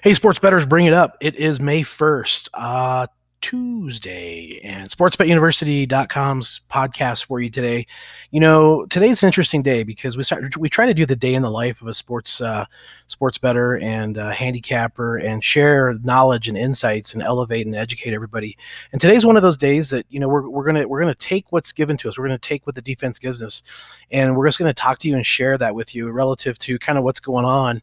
Hey, 0.00 0.14
sports 0.14 0.38
betters, 0.38 0.64
bring 0.64 0.86
it 0.86 0.94
up. 0.94 1.16
It 1.20 1.34
is 1.34 1.58
May 1.58 1.82
1st, 1.82 2.50
uh, 2.54 3.08
Tuesday, 3.40 4.60
and 4.62 4.88
sportsbetuniversity.com's 4.88 6.60
podcast 6.70 7.24
for 7.24 7.40
you 7.40 7.50
today. 7.50 7.84
You 8.30 8.38
know, 8.38 8.86
today's 8.86 9.24
an 9.24 9.26
interesting 9.26 9.60
day 9.60 9.82
because 9.82 10.16
we 10.16 10.22
start 10.22 10.56
we 10.56 10.68
try 10.68 10.86
to 10.86 10.94
do 10.94 11.04
the 11.04 11.16
day 11.16 11.34
in 11.34 11.42
the 11.42 11.50
life 11.50 11.82
of 11.82 11.88
a 11.88 11.94
sports 11.94 12.40
uh, 12.40 12.64
sports 13.08 13.38
better 13.38 13.78
and 13.78 14.18
uh, 14.18 14.30
handicapper 14.30 15.16
and 15.16 15.42
share 15.42 15.94
knowledge 16.04 16.48
and 16.48 16.56
insights 16.56 17.12
and 17.12 17.22
elevate 17.22 17.66
and 17.66 17.74
educate 17.74 18.14
everybody. 18.14 18.56
And 18.92 19.00
today's 19.00 19.26
one 19.26 19.36
of 19.36 19.42
those 19.42 19.56
days 19.56 19.90
that 19.90 20.06
you 20.10 20.20
know 20.20 20.28
we're, 20.28 20.48
we're 20.48 20.64
gonna 20.64 20.86
we're 20.86 21.00
gonna 21.00 21.14
take 21.16 21.50
what's 21.50 21.72
given 21.72 21.96
to 21.98 22.08
us. 22.08 22.18
We're 22.18 22.26
gonna 22.26 22.38
take 22.38 22.66
what 22.68 22.76
the 22.76 22.82
defense 22.82 23.18
gives 23.18 23.42
us, 23.42 23.64
and 24.12 24.36
we're 24.36 24.46
just 24.46 24.60
gonna 24.60 24.74
talk 24.74 25.00
to 25.00 25.08
you 25.08 25.16
and 25.16 25.26
share 25.26 25.58
that 25.58 25.74
with 25.74 25.92
you 25.92 26.08
relative 26.10 26.56
to 26.60 26.78
kind 26.78 26.98
of 26.98 27.04
what's 27.04 27.20
going 27.20 27.44
on 27.44 27.82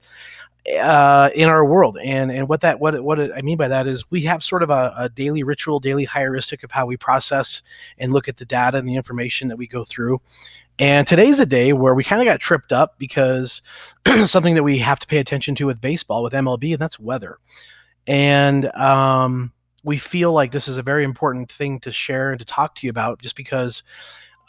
uh, 0.68 1.30
in 1.36 1.48
our 1.50 1.64
world. 1.66 1.98
And 2.04 2.32
and 2.32 2.48
what 2.50 2.62
that 2.62 2.80
what 2.80 3.04
what 3.04 3.20
I 3.20 3.42
mean 3.42 3.58
by 3.58 3.68
that 3.68 3.88
is 3.88 4.10
we 4.10 4.22
have 4.22 4.44
sort 4.44 4.64
of 4.64 4.70
a, 4.70 4.94
a, 4.98 5.10
daily 5.10 5.44
ritual, 5.44 5.80
daily 5.80 6.06
heuristic 6.06 6.64
of 6.64 6.72
how 6.72 6.86
we 6.86 6.98
process 6.98 7.62
and 7.98 8.12
look 8.12 8.28
at 8.28 8.38
the 8.38 8.46
data 8.46 8.78
and 8.78 8.88
the 8.88 8.96
information 8.96 9.48
that 9.50 9.58
we 9.58 9.68
go 9.68 9.84
through. 9.84 10.22
And 10.78 11.08
today's 11.08 11.40
a 11.40 11.46
day 11.46 11.72
where 11.72 11.96
we 11.96 12.04
kind 12.04 12.22
of 12.22 12.26
got 12.26 12.42
tripped 12.42 12.74
up 12.74 12.98
because 12.98 13.62
something 14.26 14.56
that 14.56 14.64
we 14.64 14.78
have 14.80 15.00
to 15.00 15.08
pay 15.08 15.20
attention 15.20 15.56
to 15.56 15.66
with 15.66 15.80
baseball, 15.80 16.24
with 16.24 16.34
MLB, 16.34 16.74
and 16.74 16.82
that's 16.82 17.00
weather. 17.00 17.38
And 18.08 18.66
um, 18.76 19.54
we 19.84 19.98
feel 19.98 20.34
like 20.34 20.52
this 20.52 20.68
is 20.68 20.78
a 20.78 20.84
very 20.84 21.06
important 21.06 21.50
thing 21.50 21.80
to 21.80 21.92
share 21.92 22.32
and 22.32 22.40
to 22.40 22.46
talk 22.46 22.76
to 22.76 22.88
you 22.88 22.90
about, 22.90 23.22
just 23.22 23.38
because 23.38 23.84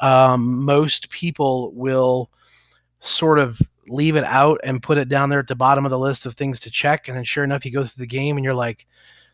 um, 0.00 0.64
most 0.64 1.10
people 1.10 1.72
will 1.74 2.30
sort 2.98 3.38
of 3.38 3.60
leave 3.88 4.16
it 4.16 4.24
out 4.24 4.60
and 4.64 4.82
put 4.82 4.98
it 4.98 5.08
down 5.08 5.28
there 5.28 5.38
at 5.38 5.48
the 5.48 5.56
bottom 5.56 5.84
of 5.84 5.90
the 5.90 5.98
list 5.98 6.26
of 6.26 6.34
things 6.34 6.60
to 6.60 6.70
check. 6.70 7.08
And 7.08 7.16
then 7.16 7.24
sure 7.24 7.44
enough, 7.44 7.64
you 7.64 7.72
go 7.72 7.84
through 7.84 8.02
the 8.02 8.06
game 8.06 8.36
and 8.36 8.44
you're 8.44 8.54
like, 8.54 8.86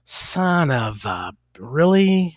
son 0.05 0.71
of 0.71 1.05
a 1.05 1.33
really 1.59 2.37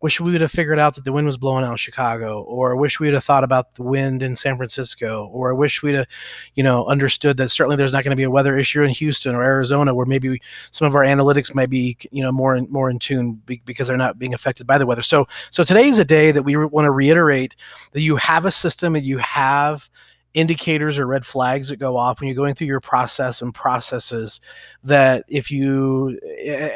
wish 0.00 0.20
we 0.20 0.30
would 0.30 0.40
have 0.40 0.52
figured 0.52 0.78
out 0.78 0.94
that 0.94 1.04
the 1.04 1.12
wind 1.12 1.26
was 1.26 1.36
blowing 1.36 1.64
out 1.64 1.78
Chicago, 1.78 2.42
or 2.42 2.76
wish 2.76 3.00
we'd 3.00 3.14
have 3.14 3.24
thought 3.24 3.42
about 3.42 3.74
the 3.74 3.82
wind 3.82 4.22
in 4.22 4.36
San 4.36 4.56
Francisco, 4.56 5.26
or 5.32 5.50
I 5.50 5.54
wish 5.54 5.82
we'd 5.82 5.96
have, 5.96 6.06
you 6.54 6.62
know, 6.62 6.86
understood 6.86 7.36
that 7.38 7.48
certainly 7.48 7.76
there's 7.76 7.92
not 7.92 8.04
going 8.04 8.12
to 8.12 8.16
be 8.16 8.22
a 8.22 8.30
weather 8.30 8.56
issue 8.56 8.82
in 8.82 8.90
Houston 8.90 9.34
or 9.34 9.42
Arizona, 9.42 9.92
where 9.94 10.06
maybe 10.06 10.28
we, 10.28 10.40
some 10.70 10.86
of 10.86 10.94
our 10.94 11.02
analytics 11.02 11.54
might 11.54 11.70
be, 11.70 11.96
you 12.12 12.22
know, 12.22 12.30
more 12.30 12.54
in, 12.54 12.70
more 12.70 12.90
in 12.90 12.98
tune 12.98 13.42
because 13.46 13.88
they're 13.88 13.96
not 13.96 14.18
being 14.18 14.34
affected 14.34 14.66
by 14.66 14.78
the 14.78 14.86
weather. 14.86 15.02
So, 15.02 15.26
so 15.50 15.64
today 15.64 15.88
is 15.88 15.98
a 15.98 16.04
day 16.04 16.30
that 16.30 16.44
we 16.44 16.56
want 16.56 16.84
to 16.84 16.92
reiterate 16.92 17.56
that 17.92 18.02
you 18.02 18.16
have 18.16 18.46
a 18.46 18.50
system 18.52 18.94
and 18.94 19.04
you 19.04 19.18
have 19.18 19.90
indicators 20.34 20.98
or 20.98 21.06
red 21.06 21.24
flags 21.24 21.68
that 21.68 21.76
go 21.76 21.96
off 21.96 22.20
when 22.20 22.28
you're 22.28 22.36
going 22.36 22.54
through 22.54 22.66
your 22.66 22.80
process 22.80 23.42
and 23.42 23.54
processes 23.54 24.40
that 24.84 25.24
if 25.28 25.50
you 25.50 26.18
uh, 26.48 26.68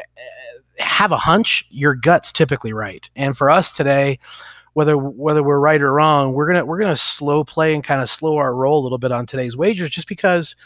have 0.78 1.12
a 1.12 1.16
hunch 1.16 1.66
your 1.70 1.94
gut's 1.94 2.32
typically 2.32 2.72
right. 2.72 3.08
And 3.14 3.36
for 3.36 3.50
us 3.50 3.76
today 3.76 4.18
whether 4.74 4.96
whether 4.96 5.42
we're 5.42 5.60
right 5.60 5.82
or 5.82 5.92
wrong 5.92 6.32
we're 6.32 6.46
gonna 6.46 6.64
we're 6.64 6.78
gonna 6.78 6.96
slow 6.96 7.44
play 7.44 7.74
and 7.74 7.84
kind 7.84 8.00
of 8.00 8.08
slow 8.08 8.36
our 8.36 8.54
roll 8.54 8.80
a 8.80 8.82
little 8.82 8.98
bit 8.98 9.12
on 9.12 9.26
today's 9.26 9.56
wagers 9.56 9.90
just 9.90 10.08
because 10.08 10.56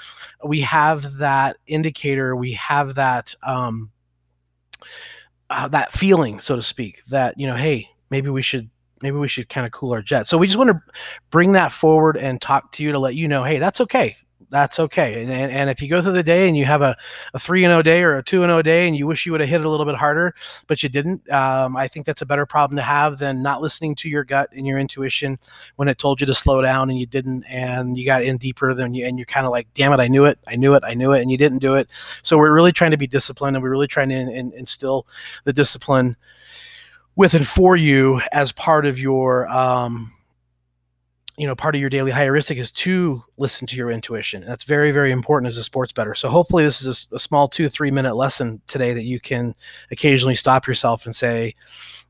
we 0.45 0.61
have 0.61 1.17
that 1.17 1.56
indicator 1.67 2.37
we 2.37 2.53
have 2.53 2.95
that 2.95 3.34
um 3.43 3.91
uh, 5.50 5.69
that 5.69 5.93
feeling 5.93 6.41
so 6.41 6.56
to 6.56 6.62
speak 6.62 7.05
that 7.06 7.39
you 7.39 7.47
know 7.47 7.56
hey 7.56 7.89
maybe 8.11 8.31
we 8.31 8.43
should 8.43 8.71
maybe 9.07 9.19
we 9.19 9.29
should 9.29 9.49
kind 9.49 9.65
of 9.65 9.71
cool 9.71 9.93
our 9.93 10.03
jets. 10.03 10.29
So 10.29 10.37
we 10.37 10.49
just 10.49 10.59
want 10.59 10.71
to 10.71 10.83
bring 11.31 11.53
that 11.53 11.71
forward 11.71 12.17
and 12.17 12.43
talk 12.43 12.73
to 12.73 12.83
you 12.83 12.91
to 12.91 12.99
let 12.99 13.15
you 13.15 13.29
know, 13.29 13.45
hey, 13.45 13.59
that's 13.59 13.81
okay. 13.83 14.17
That's 14.51 14.81
okay. 14.81 15.23
And, 15.23 15.31
and, 15.31 15.53
and 15.53 15.71
if 15.71 15.81
you 15.81 15.89
go 15.89 16.03
through 16.03 16.12
the 16.12 16.23
day 16.23 16.49
and 16.49 16.57
you 16.57 16.65
have 16.65 16.83
a, 16.83 16.97
a 17.34 17.39
3 17.39 17.65
and 17.65 17.73
0 17.73 17.83
day 17.83 18.03
or 18.03 18.19
a 18.19 18.23
2 18.23 18.43
and 18.43 18.51
0 18.51 18.62
day 18.62 18.89
and 18.89 18.97
you 18.97 19.07
wish 19.07 19.27
you 19.27 19.33
would 19.33 19.41
have 19.41 19.51
hit 19.51 19.61
it 19.61 19.67
a 19.67 19.69
little 19.69 19.87
bit 19.87 19.95
harder, 19.95 20.34
but 20.67 20.83
you 20.83 20.89
didn't, 20.89 21.29
um, 21.31 21.77
I 21.77 21.87
think 21.87 22.05
that's 22.05 22.23
a 22.23 22.27
better 22.27 22.47
problem 22.47 22.77
to 22.77 22.83
have 22.83 23.19
than 23.19 23.43
not 23.43 23.62
listening 23.62 23.95
to 23.97 24.09
your 24.09 24.25
gut 24.25 24.49
and 24.53 24.67
your 24.67 24.78
intuition 24.78 25.38
when 25.77 25.87
it 25.87 25.99
told 25.99 26.21
you 26.21 26.27
to 26.27 26.34
slow 26.34 26.61
down 26.62 26.91
and 26.91 26.99
you 26.99 27.06
didn't, 27.06 27.44
and 27.44 27.97
you 27.97 28.05
got 28.05 28.25
in 28.25 28.38
deeper 28.38 28.75
than 28.75 28.93
you, 28.93 29.06
and 29.06 29.19
you're 29.19 29.27
kind 29.27 29.47
of 29.47 29.53
like, 29.53 29.69
damn 29.75 29.93
it, 29.93 30.00
I 30.00 30.09
knew 30.09 30.25
it, 30.25 30.38
I 30.49 30.56
knew 30.56 30.75
it, 30.75 30.83
I 30.84 30.94
knew 30.94 31.12
it, 31.12 31.23
and 31.23 31.31
you 31.31 31.37
didn't 31.37 31.59
do 31.59 31.75
it. 31.75 31.91
So 32.23 32.38
we're 32.38 32.55
really 32.55 32.73
trying 32.73 32.93
to 32.93 32.97
be 32.97 33.06
disciplined 33.06 33.56
and 33.56 33.62
we're 33.62 33.71
really 33.71 33.88
trying 33.88 34.09
to 34.09 34.17
in, 34.17 34.31
in, 34.31 34.53
instill 34.53 35.06
the 35.44 35.53
discipline 35.53 36.17
with 37.16 37.34
and 37.34 37.47
for 37.47 37.77
you 37.77 38.21
as 38.32 38.53
part 38.53 38.87
of 38.87 38.99
your 38.99 39.49
um, 39.49 40.12
you 41.37 41.47
know 41.47 41.54
part 41.54 41.75
of 41.75 41.81
your 41.81 41.91
daily 41.91 42.12
heuristic 42.12 42.59
is 42.59 42.71
to 42.72 43.22
listen 43.37 43.66
to 43.66 43.77
your 43.77 43.91
intuition. 43.91 44.44
That's 44.47 44.65
very 44.65 44.91
very 44.91 45.10
important 45.10 45.49
as 45.49 45.59
a 45.59 45.65
sports 45.65 45.93
better. 45.93 46.15
So 46.15 46.28
hopefully 46.28 46.65
this 46.65 46.82
is 46.82 47.09
a, 47.10 47.16
a 47.16 47.19
small 47.19 47.49
two 47.49 47.69
three 47.69 47.91
minute 47.91 48.15
lesson 48.15 48.60
today 48.66 48.93
that 48.93 49.05
you 49.05 49.21
can 49.21 49.55
occasionally 49.91 50.34
stop 50.34 50.66
yourself 50.66 51.06
and 51.06 51.15
say 51.15 51.55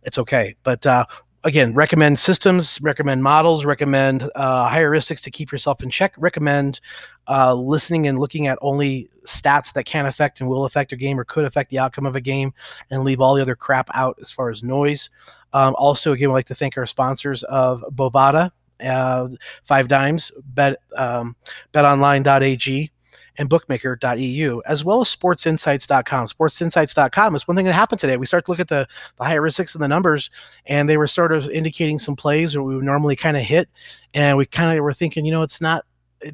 it's 0.02 0.18
okay. 0.18 0.54
But 0.62 0.86
uh, 0.86 1.06
again, 1.46 1.72
recommend 1.74 2.18
systems, 2.18 2.78
recommend 2.82 3.22
models, 3.22 3.64
recommend 3.64 4.28
uh, 4.34 4.68
heuristics 4.68 5.20
to 5.20 5.30
keep 5.30 5.52
yourself 5.52 5.80
in 5.80 5.88
check, 5.88 6.12
recommend 6.18 6.80
uh, 7.28 7.54
listening 7.54 8.08
and 8.08 8.18
looking 8.18 8.48
at 8.48 8.58
only 8.62 9.08
stats 9.24 9.72
that 9.72 9.84
can 9.84 10.06
affect 10.06 10.40
and 10.40 10.50
will 10.50 10.64
affect 10.64 10.92
a 10.92 10.96
game 10.96 11.18
or 11.18 11.24
could 11.24 11.44
affect 11.44 11.70
the 11.70 11.78
outcome 11.78 12.04
of 12.04 12.16
a 12.16 12.20
game 12.20 12.52
and 12.90 13.04
leave 13.04 13.20
all 13.20 13.34
the 13.36 13.40
other 13.40 13.54
crap 13.54 13.88
out 13.94 14.18
as 14.20 14.32
far 14.32 14.50
as 14.50 14.64
noise. 14.64 15.08
Um, 15.52 15.76
also, 15.78 16.12
again, 16.12 16.30
we'd 16.30 16.34
like 16.34 16.46
to 16.46 16.54
thank 16.54 16.76
our 16.76 16.84
sponsors 16.84 17.44
of 17.44 17.84
Bovada, 17.94 18.50
uh, 18.84 19.28
Five 19.62 19.86
Dimes, 19.86 20.32
Bet, 20.46 20.78
um, 20.96 21.36
BetOnline.ag, 21.72 22.90
and 23.38 23.48
bookmaker.eu, 23.48 24.62
as 24.66 24.84
well 24.84 25.00
as 25.00 25.14
sportsinsights.com. 25.14 26.26
Sportsinsights.com 26.26 27.34
is 27.34 27.46
one 27.48 27.56
thing 27.56 27.66
that 27.66 27.72
happened 27.72 28.00
today. 28.00 28.16
We 28.16 28.26
start 28.26 28.44
to 28.46 28.50
look 28.50 28.60
at 28.60 28.68
the, 28.68 28.86
the 29.16 29.24
heuristics 29.24 29.74
and 29.74 29.82
the 29.82 29.88
numbers, 29.88 30.30
and 30.66 30.88
they 30.88 30.96
were 30.96 31.06
sort 31.06 31.32
of 31.32 31.48
indicating 31.50 31.98
some 31.98 32.16
plays 32.16 32.56
where 32.56 32.62
we 32.62 32.76
would 32.76 32.84
normally 32.84 33.16
kind 33.16 33.36
of 33.36 33.42
hit. 33.42 33.68
And 34.14 34.36
we 34.36 34.46
kind 34.46 34.76
of 34.76 34.82
were 34.82 34.92
thinking, 34.92 35.24
you 35.24 35.32
know, 35.32 35.42
it's 35.42 35.60
not 35.60 35.84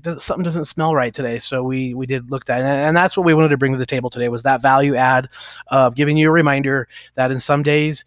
does, 0.01 0.25
something 0.25 0.45
doesn't 0.45 0.67
smell 0.67 0.95
right 0.95 1.13
today. 1.13 1.39
So 1.39 1.63
we 1.63 1.95
we 1.95 2.07
did 2.07 2.31
look 2.31 2.49
at 2.49 2.61
and, 2.61 2.67
and 2.67 2.97
that's 2.97 3.17
what 3.17 3.27
we 3.27 3.35
wanted 3.35 3.49
to 3.49 3.57
bring 3.57 3.73
to 3.73 3.79
the 3.79 3.87
table 3.87 4.11
today 4.11 4.29
was 4.29 4.43
that 4.43 4.63
value 4.63 4.95
add 4.95 5.29
of 5.69 5.95
giving 5.95 6.17
you 6.17 6.29
a 6.29 6.33
reminder 6.33 6.89
that 7.15 7.31
in 7.31 7.41
some 7.41 7.63
days 7.63 8.05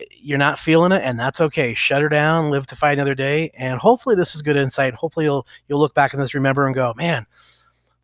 eh, 0.00 0.04
you're 0.10 0.38
not 0.38 0.58
feeling 0.58 0.92
it 0.92 1.02
and 1.02 1.18
that's 1.18 1.40
okay 1.40 1.74
shut 1.74 2.02
her 2.02 2.08
down 2.08 2.50
live 2.50 2.66
to 2.66 2.76
fight 2.76 2.92
another 2.92 3.14
day 3.14 3.50
and 3.54 3.78
hopefully 3.78 4.16
this 4.16 4.34
is 4.34 4.42
good 4.42 4.56
insight 4.56 4.94
hopefully 4.94 5.26
you'll 5.26 5.46
you'll 5.68 5.80
look 5.80 5.94
back 5.94 6.14
on 6.14 6.20
this 6.20 6.34
remember 6.34 6.66
and 6.66 6.74
go 6.74 6.94
man 6.96 7.26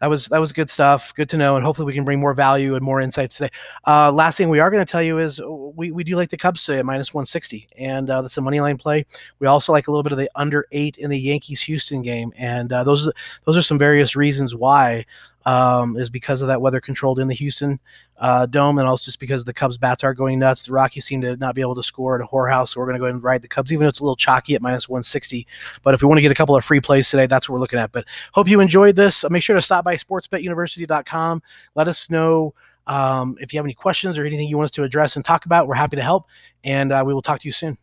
that 0.01 0.09
was 0.09 0.27
that 0.27 0.39
was 0.41 0.53
good 0.53 0.71
stuff. 0.71 1.13
Good 1.15 1.29
to 1.31 1.37
know, 1.37 1.57
and 1.57 1.65
hopefully 1.65 1.87
we 1.87 1.93
can 1.93 2.05
bring 2.05 2.21
more 2.21 2.35
value 2.35 2.75
and 2.75 2.85
more 2.85 3.01
insights 3.01 3.37
today. 3.37 3.51
Uh, 3.87 4.13
last 4.13 4.37
thing 4.39 4.49
we 4.49 4.61
are 4.61 4.71
going 4.71 4.85
to 4.85 4.91
tell 4.91 5.03
you 5.03 5.19
is 5.19 5.41
we, 5.75 5.91
we 5.91 6.05
do 6.05 6.17
like 6.17 6.31
the 6.31 6.37
Cubs 6.37 6.65
today 6.65 6.79
at 6.79 6.87
minus 6.87 7.15
160, 7.15 7.69
and 7.79 8.09
uh, 8.11 8.23
that's 8.23 8.37
a 8.37 8.41
money 8.41 8.61
line 8.61 8.77
play. 8.77 9.05
We 9.39 9.47
also 9.47 9.73
like 9.73 9.89
a 9.89 9.91
little 9.91 10.03
bit 10.03 10.13
of 10.13 10.19
the 10.19 10.31
under 10.35 10.67
eight 10.73 10.99
in 10.99 11.11
the 11.11 11.19
Yankees 11.19 11.61
Houston 11.63 12.03
game, 12.03 12.33
and 12.37 12.73
uh, 12.73 12.85
those 12.85 13.11
those 13.45 13.57
are 13.57 13.63
some 13.63 13.79
various 13.79 14.17
reasons 14.17 14.55
why 14.55 15.05
um, 15.47 15.97
is 15.97 16.11
because 16.11 16.43
of 16.43 16.49
that 16.49 16.61
weather 16.61 16.81
controlled 16.81 17.19
in 17.19 17.27
the 17.27 17.35
Houston 17.35 17.81
uh, 18.19 18.45
dome, 18.47 18.79
and 18.79 18.87
also 18.87 19.07
just 19.07 19.19
because 19.19 19.45
the 19.45 19.55
Cubs 19.55 19.79
bats 19.79 20.05
are 20.05 20.13
going 20.13 20.39
nuts. 20.39 20.67
The 20.67 20.73
Rockies 20.73 21.07
seem 21.07 21.21
to 21.23 21.37
not 21.37 21.55
be 21.55 21.61
able 21.61 21.75
to 21.77 21.83
score 21.83 22.17
at 22.17 22.21
a 22.21 22.29
whorehouse, 22.29 22.69
so 22.69 22.81
we're 22.81 22.87
going 22.87 22.97
to 22.97 23.01
go 23.01 23.07
and 23.07 23.23
ride 23.23 23.43
the 23.43 23.49
Cubs, 23.49 23.73
even 23.73 23.85
though 23.85 23.89
it's 23.89 24.01
a 24.01 24.03
little 24.03 24.17
chalky 24.17 24.55
at 24.55 24.63
minus 24.63 24.89
160. 24.89 25.47
But 25.83 25.95
if 25.95 26.03
we 26.03 26.09
want 26.09 26.19
to 26.19 26.23
get 26.23 26.33
a 26.33 26.35
couple 26.35 26.55
of 26.55 26.65
free 26.65 26.81
plays 26.81 27.09
today, 27.09 27.27
that's 27.27 27.49
what 27.49 27.55
we're 27.55 27.61
looking 27.61 27.79
at. 27.79 27.93
But 27.93 28.05
hope 28.33 28.49
you 28.49 28.61
enjoyed 28.61 28.97
this. 28.97 29.25
Make 29.31 29.43
sure 29.43 29.57
to 29.57 29.63
stop 29.63 29.85
by 29.85 29.97
sportsbetuniversity.com. 29.97 31.43
Let 31.75 31.89
us 31.89 32.11
know 32.11 32.55
um, 32.89 33.37
if 33.41 33.53
you 33.53 33.59
have 33.59 33.67
any 33.67 33.75
questions 33.75 34.19
or 34.19 34.25
anything 34.25 34.49
you 34.49 34.57
want 34.57 34.67
us 34.67 34.71
to 34.73 34.83
address 34.83 35.17
and 35.17 35.25
talk 35.25 35.47
about. 35.47 35.69
We're 35.69 35.75
happy 35.75 35.97
to 35.97 36.03
help, 36.03 36.27
and 36.65 36.91
uh, 36.91 37.03
we 37.07 37.15
will 37.15 37.23
talk 37.23 37.41
to 37.41 37.49
you 37.49 37.53
soon. 37.53 37.79